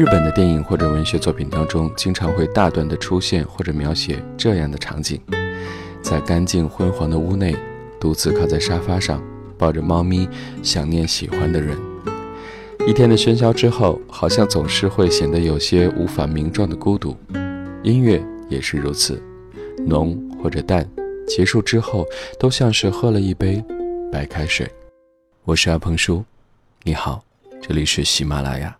[0.00, 5.20] 日本的电影或者文学作品当中，经常会大段的出现或者描写这样的场景：
[6.00, 7.54] 在干净昏黄的屋内，
[8.00, 9.22] 独自靠在沙发上，
[9.58, 10.26] 抱着猫咪，
[10.62, 11.76] 想念喜欢的人。
[12.86, 17.14] 一天的喧嚣之后，好像总是会显得有些无法名状的孤独。
[17.82, 19.22] 音乐也是如此，
[19.86, 20.88] 浓或者淡，
[21.28, 22.06] 结束之后，
[22.38, 23.62] 都像是喝了一杯
[24.10, 24.66] 白开水。
[25.44, 26.24] 我是阿鹏叔，
[26.84, 27.22] 你好，
[27.60, 28.79] 这里是喜马拉雅。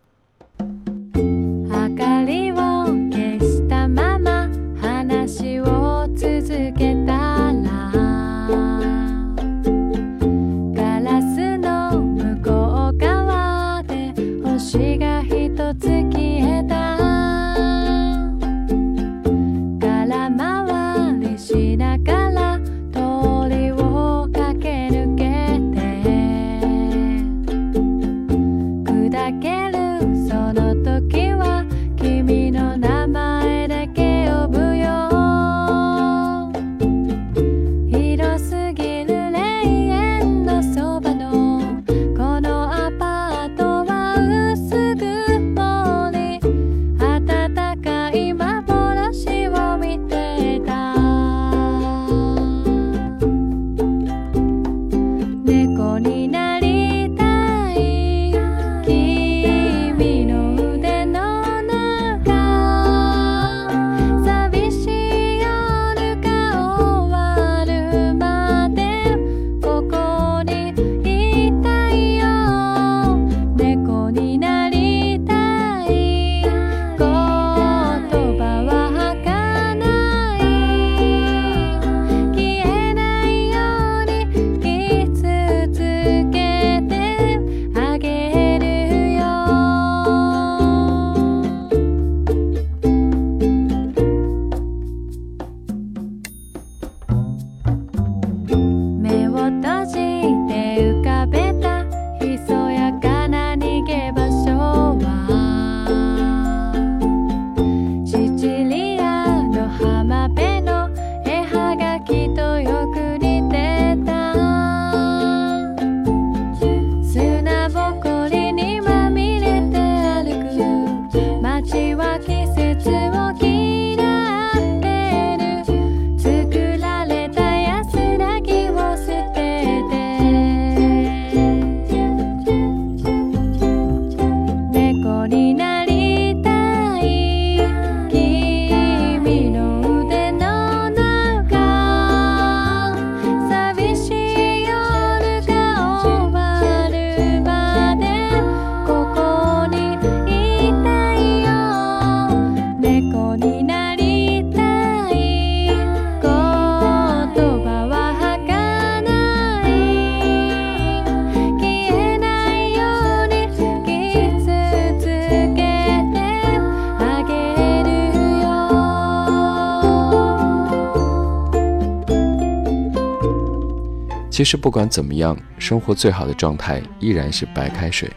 [174.41, 178.11] 其实不管怎么样，生活最好的状态依然是白开水，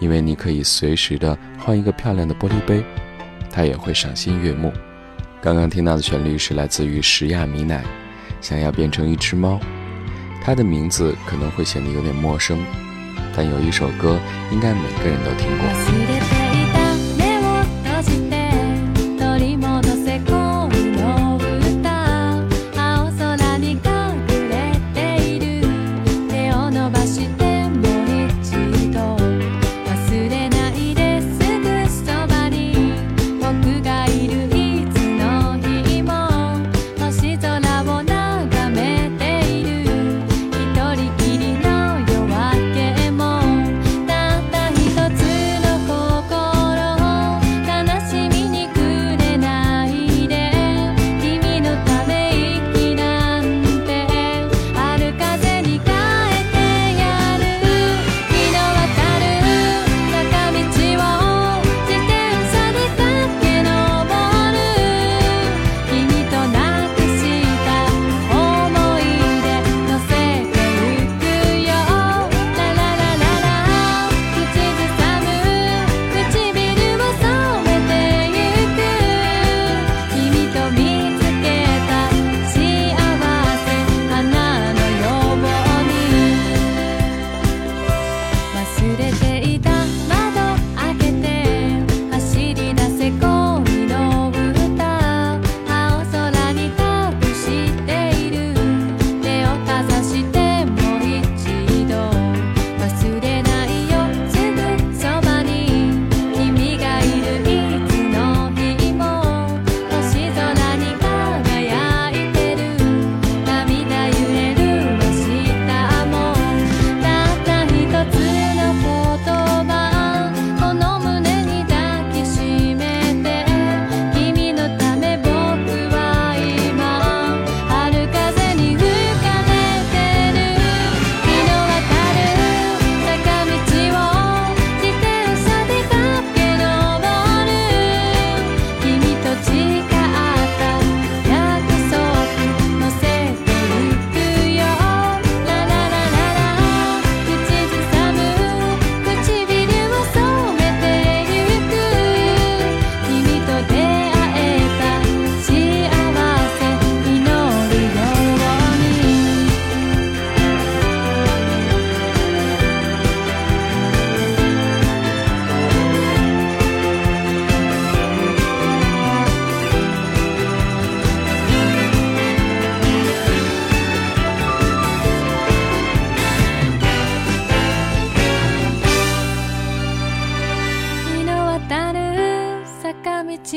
[0.00, 2.82] 因为你可以随时的换一个漂亮的玻璃杯，
[3.52, 4.72] 它也会赏心悦目。
[5.42, 7.84] 刚刚听到的旋律是来自于石亚米奶，
[8.40, 9.60] 想要变成一只猫。
[10.42, 12.58] 它的名字可能会显得有点陌生，
[13.36, 14.18] 但有一首歌
[14.50, 16.37] 应该每个人都听过。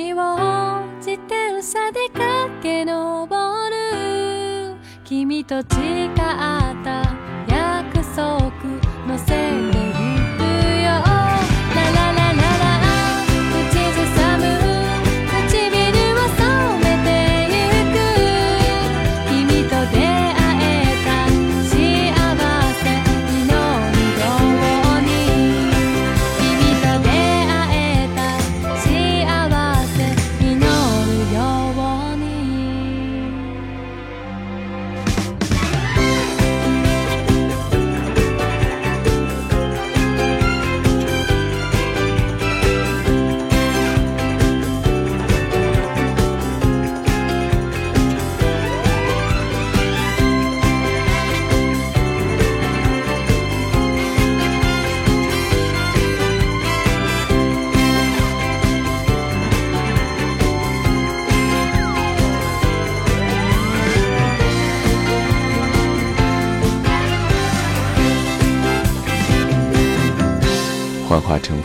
[0.01, 3.27] 道を自転車で駆け上
[3.69, 4.75] る。
[5.03, 5.67] 君と誓っ
[6.83, 7.15] た
[7.47, 8.51] 約束
[9.07, 10.00] のせて化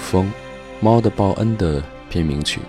[0.07, 0.31] 风，
[0.81, 2.61] 猫的报恩的片名曲，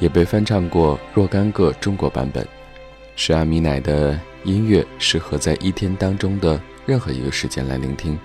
[0.00, 2.44] 也被翻唱过若干个中国版本。
[3.14, 8.18] 是阿米奶的音乐适合在一天当中的任何一个时间来聆听，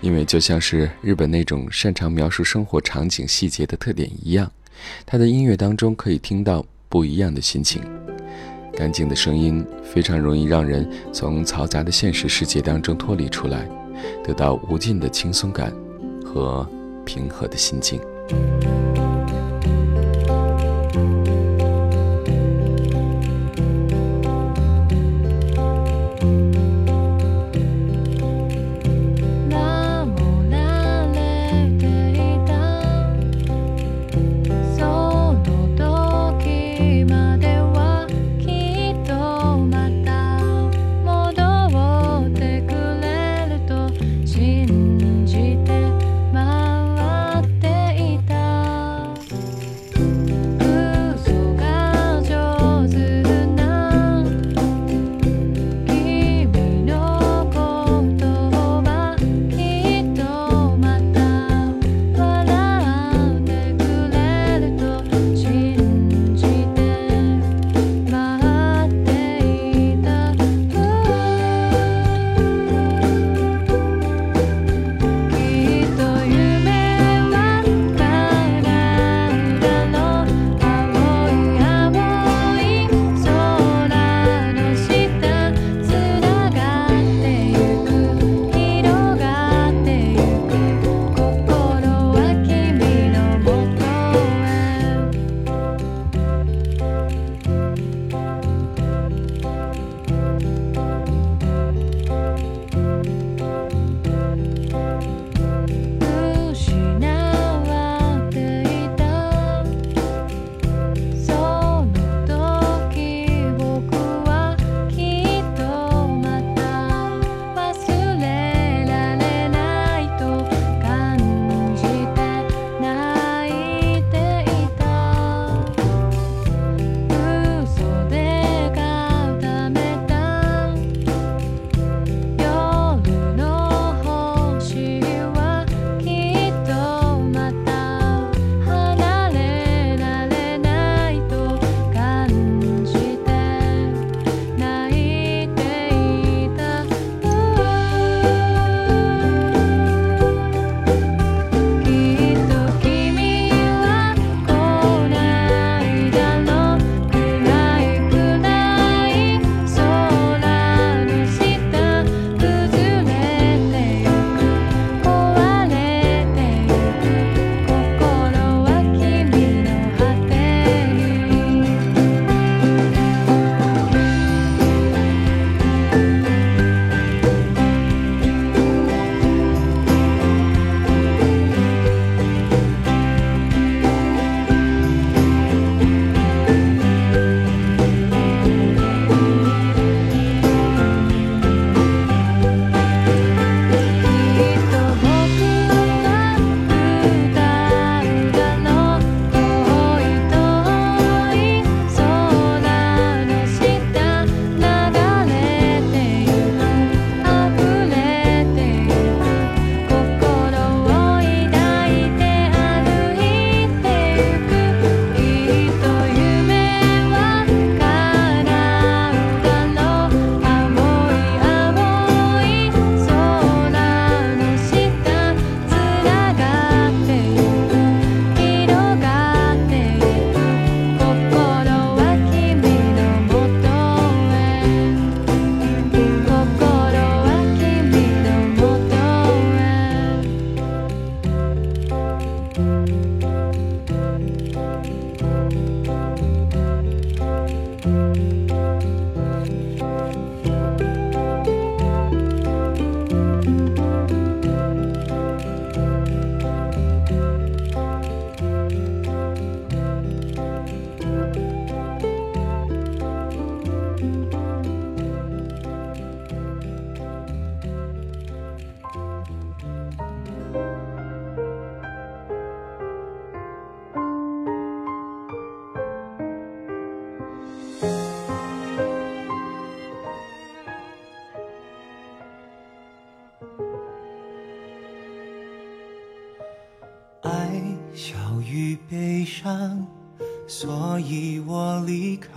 [0.00, 4.50] 因为就像是日本那种擅长描述生活场景细节的特点一样，
[5.04, 7.82] 他的音乐当中可以听到不一样的心情。
[8.72, 13.68] 干净的声音非常容易让人从嘈杂的现实世界当中脱离出来，
[14.24, 15.70] 得到无尽的轻松感
[16.24, 16.66] 和。
[17.12, 18.00] 平和的心境。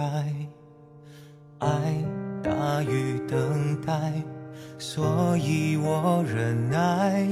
[0.03, 0.35] 开。
[1.59, 1.69] 爱
[2.43, 4.11] 大于等待，
[4.77, 7.25] 所以我忍耐。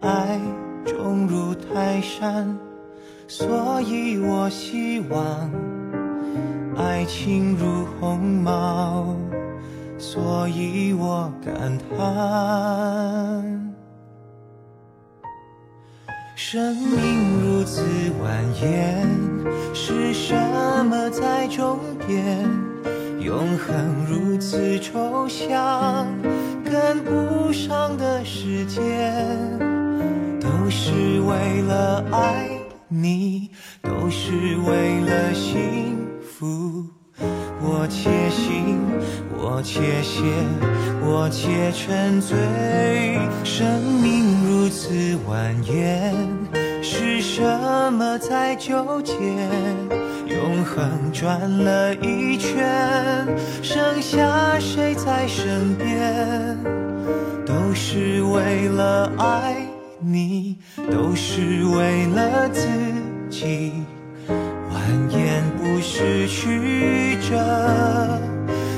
[0.00, 0.40] 爱
[0.84, 2.56] 重如泰山，
[3.26, 5.50] 所以我希望。
[6.76, 9.16] 爱情如鸿毛，
[9.98, 13.65] 所以我感叹。
[16.48, 17.82] 生命如此
[18.22, 20.32] 蜿蜒，是什
[20.86, 21.76] 么在终
[22.06, 22.48] 点？
[23.18, 26.06] 永恒如此抽象，
[26.64, 29.12] 跟不上的时间，
[30.38, 32.48] 都是为了爱
[32.86, 33.50] 你，
[33.82, 34.30] 都是
[34.68, 36.85] 为了幸福。
[37.68, 38.78] 我且行，
[39.36, 40.22] 我且歇，
[41.02, 42.38] 我且沉醉。
[43.42, 44.94] 生命如此
[45.28, 46.14] 蜿蜒，
[46.80, 47.42] 是什
[47.92, 49.14] 么在纠结？
[50.26, 53.26] 永恒转了一圈，
[53.62, 56.56] 剩下谁在身边？
[57.44, 59.56] 都是为了爱
[60.00, 60.56] 你，
[60.90, 62.68] 都是为了自
[63.28, 63.72] 己。
[64.28, 66.95] 蜿蜒不是去
[67.28, 68.20] 着，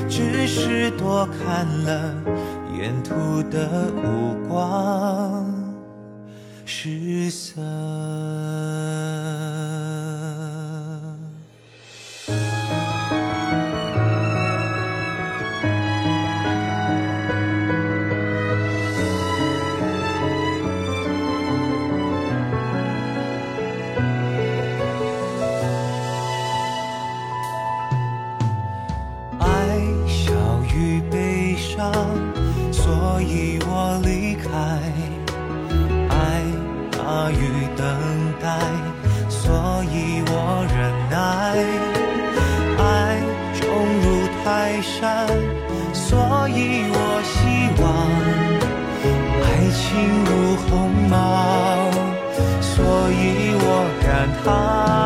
[0.09, 2.15] 只是多看了
[2.79, 5.45] 沿途的五光
[6.65, 7.61] 十色。
[42.77, 42.83] 爱
[43.59, 43.61] 重
[44.03, 44.05] 如
[44.43, 45.27] 泰山，
[45.93, 46.57] 所以
[46.91, 47.37] 我希
[47.81, 47.83] 望。
[49.43, 49.79] 爱情
[50.25, 50.29] 如
[50.67, 50.69] 鸿
[51.09, 51.13] 毛，
[52.61, 52.75] 所
[53.11, 53.19] 以
[53.61, 53.65] 我
[54.01, 54.07] 感
[54.43, 54.98] 叹。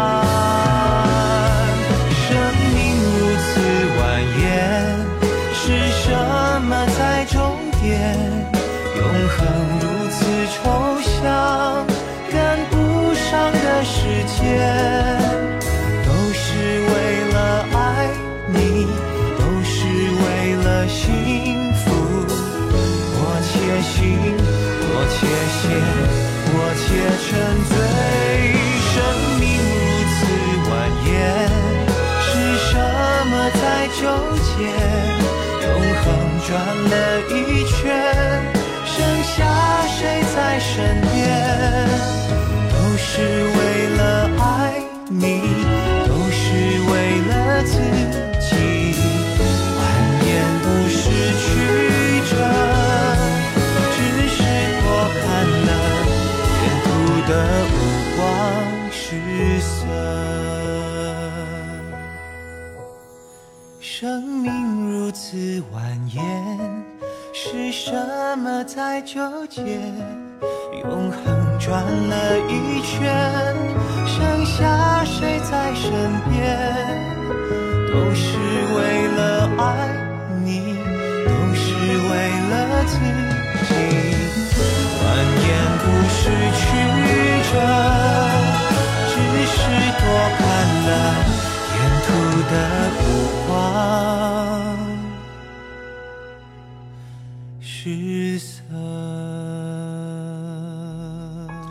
[69.04, 70.23] 纠结？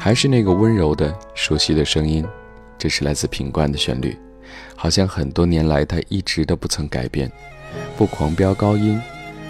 [0.03, 2.27] 还是那个温柔的、熟悉的声音，
[2.77, 4.19] 这是来自品冠的旋律，
[4.75, 7.31] 好像很多年来他一直都不曾改变，
[7.97, 9.01] 不狂飙高音，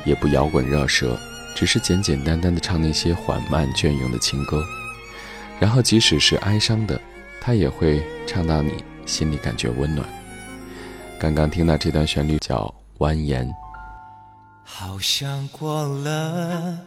[0.05, 1.19] 也不摇滚热舌，
[1.57, 4.63] 只是简简单单的唱那些缓慢隽永的情歌，
[5.59, 7.01] 然后即使是哀伤的，
[7.41, 10.07] 他也会唱到你心里感觉温暖。
[11.19, 12.59] 刚刚听到这段旋律叫
[13.03, 13.47] 《蜿蜒》，
[14.63, 16.79] 好像过了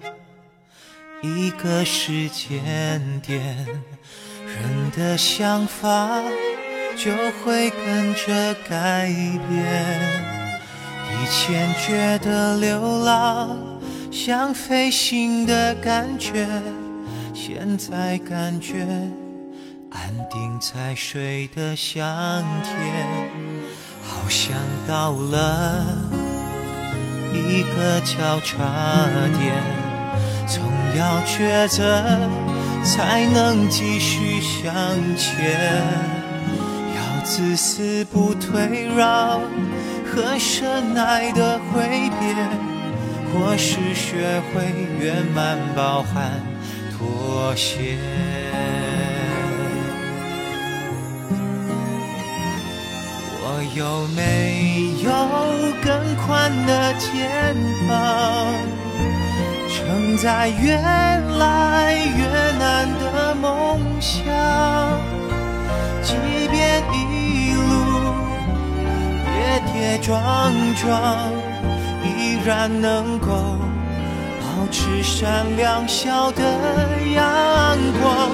[1.25, 3.65] 一个时间点，
[4.45, 6.21] 人的想法
[6.95, 7.11] 就
[7.41, 9.07] 会跟着改
[9.49, 10.35] 变。
[11.09, 13.57] 以前觉得流浪
[14.11, 16.47] 像飞行的感觉，
[17.33, 18.85] 现在感觉
[19.89, 22.05] 安定在水的香
[22.63, 22.71] 甜，
[24.03, 24.55] 好像
[24.87, 25.83] 到了。
[27.33, 28.55] 一个交叉
[29.37, 29.61] 点，
[30.47, 30.63] 总
[30.97, 32.03] 要抉择
[32.83, 34.73] 才能继续向
[35.15, 35.81] 前。
[36.95, 39.41] 要自私不退让
[40.05, 42.35] 和深爱的挥别，
[43.33, 44.63] 或是学会
[44.99, 46.31] 圆满包含
[46.97, 47.97] 妥协。
[53.47, 54.21] 我有没
[55.03, 55.09] 有
[55.83, 57.55] 更宽的肩
[57.87, 57.93] 膀，
[59.85, 62.25] 承载越来越
[62.57, 64.23] 难的梦想？
[66.01, 66.15] 即
[66.49, 67.61] 便一路
[69.25, 70.89] 跌跌撞撞，
[72.03, 72.07] 依
[72.43, 73.27] 然能够
[74.41, 76.41] 保持闪亮笑的
[77.13, 78.31] 阳光。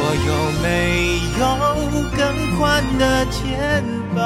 [0.26, 0.30] 有
[0.62, 0.66] 没
[1.38, 1.42] 有
[2.16, 2.18] 更
[2.56, 4.18] 宽的肩膀，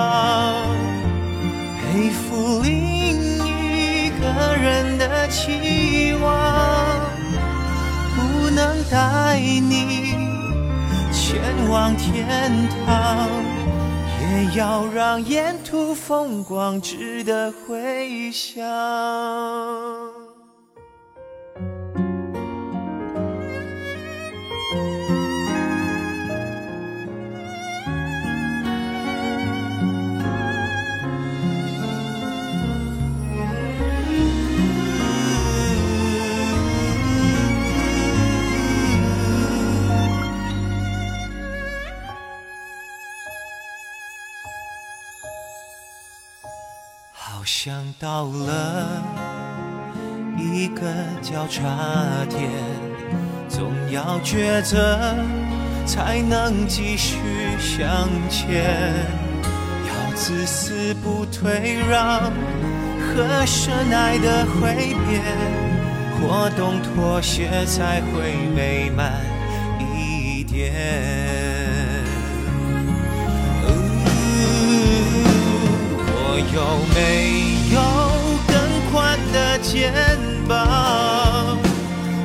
[1.82, 3.01] 背负另
[4.22, 7.00] 个人的期望？
[8.14, 10.14] 不能带你
[11.12, 13.28] 前往天堂，
[14.20, 18.62] 也要让沿途风光值得回想。
[48.02, 49.00] 到了
[50.36, 50.82] 一个
[51.22, 51.62] 交叉
[52.28, 52.50] 点，
[53.48, 55.14] 总要抉择，
[55.86, 57.16] 才能继续
[57.60, 58.74] 向前。
[59.86, 62.32] 要自私不退让
[63.06, 65.22] 和深爱的挥别，
[66.18, 69.12] 或懂妥协才会美满
[69.78, 70.72] 一点。
[76.04, 76.60] 我有
[76.94, 76.98] 没
[77.72, 77.78] 有
[79.32, 79.92] 的肩
[80.46, 81.58] 膀，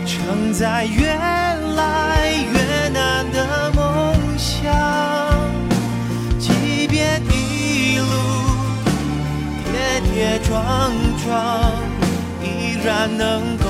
[0.05, 4.65] 承载越来越难的梦想？
[6.37, 8.05] 即便一路
[9.65, 10.91] 跌跌撞
[11.23, 11.71] 撞，
[12.43, 13.65] 依然能够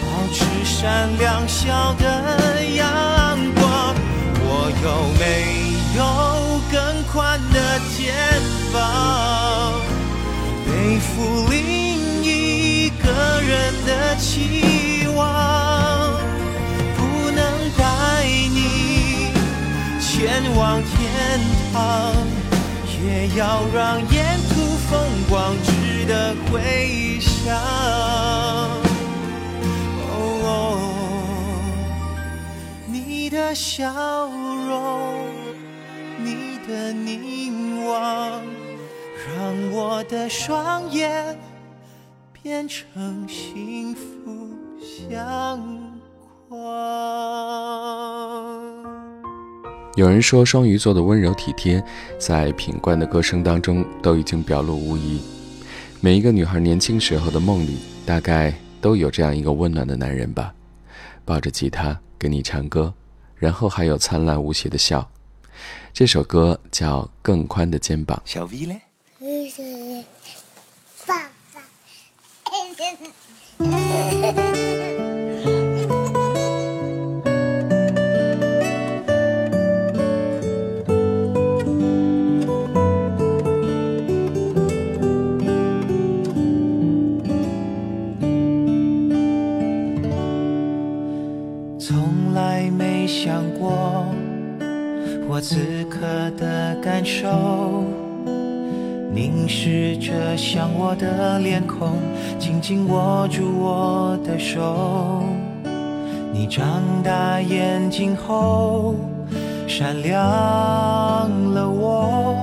[0.00, 3.94] 保持闪亮笑的阳光。
[4.42, 4.86] 我有
[5.18, 5.22] 没
[5.96, 6.00] 有
[6.70, 6.78] 更
[7.12, 7.56] 宽的
[7.96, 8.14] 肩
[8.72, 8.78] 膀，
[10.66, 11.89] 背负另
[13.04, 16.12] 个人的期望？
[16.96, 17.40] 不能
[17.76, 17.82] 带
[18.24, 19.32] 你
[20.00, 20.90] 前往天
[21.72, 22.14] 堂，
[23.02, 24.54] 也要让沿途
[24.88, 24.90] 风
[25.28, 27.54] 光值得回想。
[30.12, 30.44] 哦，
[32.86, 35.26] 你的笑容，
[36.18, 38.42] 你的凝望，
[39.26, 41.38] 让我的双眼
[42.42, 44.00] 变成幸福
[44.80, 45.60] 相
[46.48, 46.58] 框。
[49.94, 51.84] 有人说，双鱼座的温柔体贴，
[52.18, 55.20] 在品冠的歌声当中都已经表露无遗。
[56.00, 57.76] 每一个女孩年轻时候的梦里，
[58.06, 60.54] 大概都有这样一个温暖的男人吧，
[61.26, 62.94] 抱着吉他给你唱歌，
[63.36, 65.06] 然后还有灿烂无邪的笑。
[65.92, 68.16] 这首歌叫《更宽的肩膀》。
[68.30, 68.80] 小 V 嘞？
[72.90, 74.46] Mm-hmm.
[102.70, 105.24] 紧握住我的手。
[106.32, 108.94] 你长大眼睛后，
[109.66, 110.14] 闪亮
[111.52, 112.36] 了我，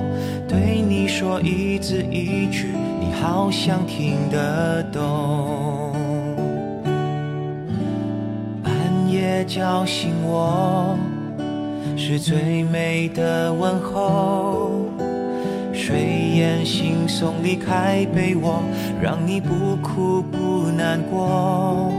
[0.46, 2.66] 对你说一字一句，
[3.00, 5.94] 你好像听得懂。
[8.62, 8.70] 半
[9.10, 10.94] 夜叫醒我，
[11.96, 14.72] 是最美的问候。
[15.72, 15.96] 睡
[16.34, 18.60] 眼惺忪离开被窝，
[19.00, 21.92] 让你不哭不难过。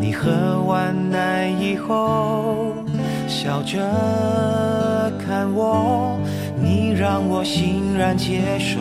[0.00, 2.72] 你喝完奶以后，
[3.26, 3.78] 笑着
[5.18, 6.18] 看我，
[6.60, 8.78] 你让我欣然接受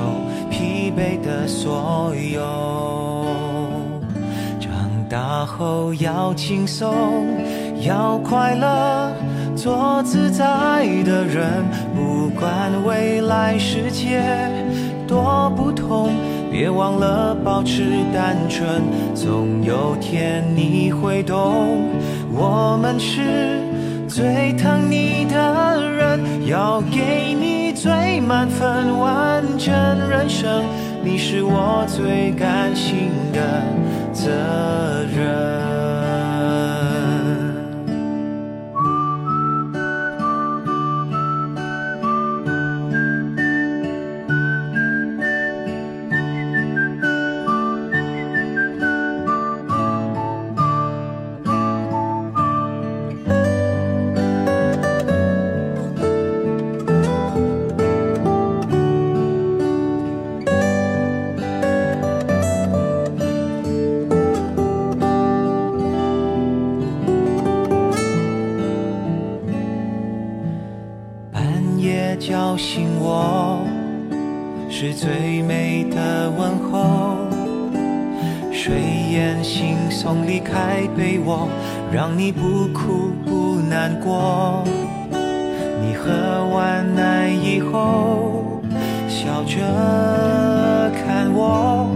[0.50, 3.26] 疲惫的所有。
[4.60, 4.72] 长
[5.10, 6.94] 大后要轻松，
[7.82, 9.12] 要快乐，
[9.56, 10.46] 做自在
[11.04, 14.22] 的人，不管未来世界
[15.08, 16.12] 多不同，
[16.52, 17.84] 别忘了保持
[18.14, 18.82] 单纯，
[19.14, 21.84] 总有天你会懂。
[22.34, 23.62] 我们是
[24.08, 29.74] 最疼你的人，要给你最满分，完整
[30.10, 30.64] 人生，
[31.04, 33.64] 你是我最甘心的
[34.14, 34.32] 责
[35.16, 35.77] 任。
[81.92, 84.64] 让你不哭不难过。
[85.82, 88.62] 你喝完奶以后，
[89.08, 89.58] 笑着
[90.92, 91.90] 看我，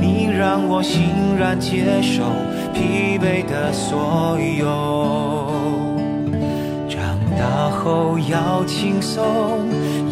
[0.00, 2.24] 你让我欣然接受
[2.74, 5.96] 疲惫的所有。
[6.88, 9.24] 长大后要轻松，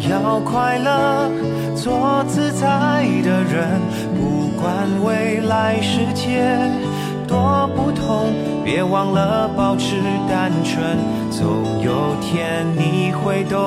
[0.09, 1.29] 要快乐，
[1.75, 3.79] 做自在的人。
[4.15, 6.41] 不管未来世界
[7.27, 8.31] 多不同，
[8.63, 9.95] 别忘了保持
[10.29, 10.97] 单纯，
[11.29, 13.57] 总有天你会懂。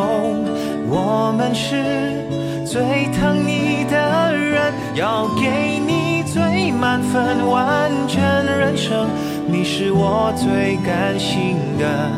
[0.89, 2.25] 我们是
[2.67, 9.07] 最疼你的人，要给你最满分，完整人生，
[9.47, 12.11] 你是我最甘心的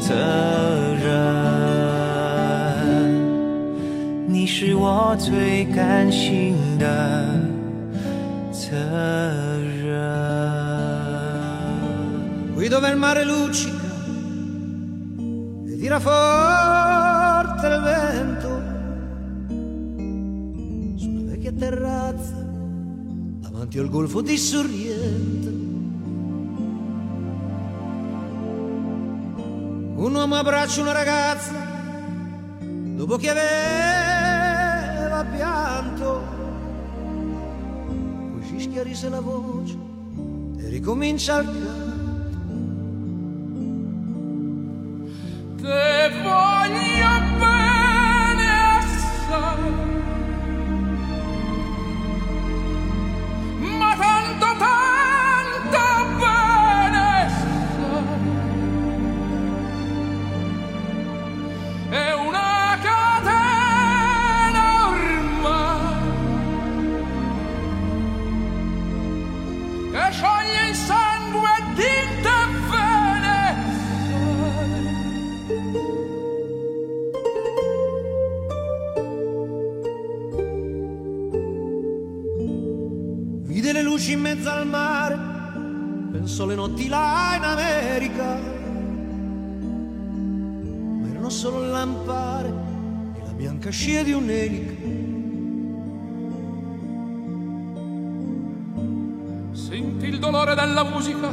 [0.00, 0.14] 责
[1.02, 1.08] 任，
[4.28, 6.86] 你是我最甘心的
[8.52, 9.49] 责任。
[12.70, 13.82] Dove il mare luccica
[15.66, 18.48] e tira forte il vento.
[20.96, 22.46] Su una vecchia terrazza
[23.40, 25.48] davanti al golfo di Sorrento
[29.96, 31.52] un uomo abbraccia una ragazza
[32.94, 36.22] dopo che aveva pianto.
[38.30, 39.76] Poi si schiarisce la voce
[40.58, 41.89] e ricomincia il canto
[46.62, 46.90] ogni
[47.40, 49.42] bellezza
[86.20, 88.38] pensò le notti là in America.
[91.00, 92.52] Ma erano solo lampare
[93.14, 94.72] e la bianca scia di un'elica.
[99.52, 101.30] Sentì il dolore della musica,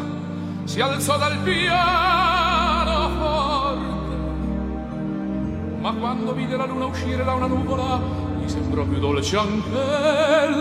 [0.63, 4.15] si alzò dal piano forte.
[5.81, 7.99] Ma quando vide la luna uscire da una nuvola,
[8.39, 9.69] gli sembrò più dolce anche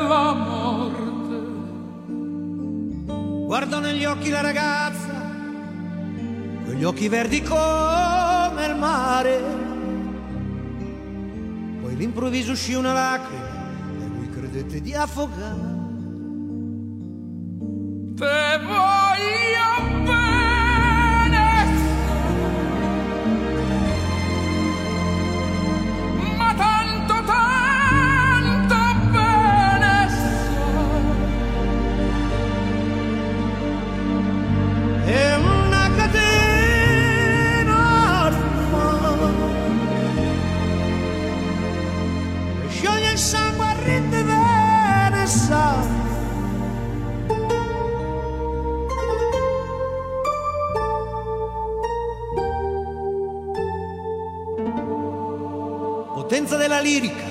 [0.08, 0.75] la morte.
[3.46, 5.14] Guardò negli occhi la ragazza,
[6.64, 9.40] quegli occhi verdi come il mare.
[11.80, 15.74] Poi all'improvviso uscì una lacrima e lui credette di affogare.
[18.16, 18.95] Te voglio
[56.86, 57.24] lirica,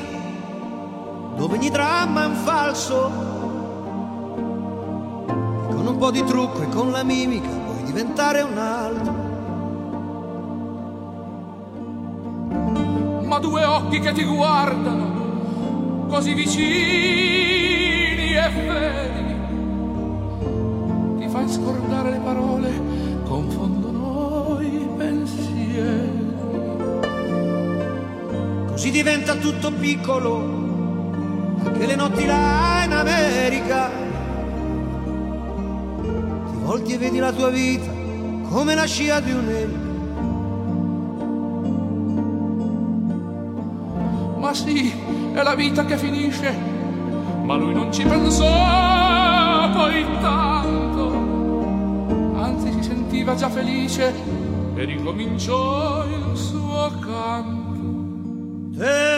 [1.37, 3.09] dove ogni dramma è un falso.
[5.69, 9.13] E con un po' di trucco e con la mimica puoi diventare un altro.
[13.23, 16.73] Ma due occhi che ti guardano, così vicini
[18.35, 19.35] e fedeli,
[21.17, 22.84] ti fai scordare le parole
[28.85, 30.35] Così diventa tutto piccolo,
[31.63, 33.89] anche le notti là in America.
[36.45, 37.89] Ti volti e vedi la tua vita
[38.47, 39.79] come la scia di un'elica.
[44.37, 44.93] Ma sì,
[45.33, 46.55] è la vita che finisce,
[47.41, 48.45] ma lui non ci pensò
[49.73, 51.07] poi tanto.
[52.35, 54.13] Anzi si sentiva già felice
[54.75, 57.64] e ricominciò il suo canto.
[58.77, 59.14] There